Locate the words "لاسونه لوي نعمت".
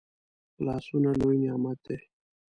0.65-1.77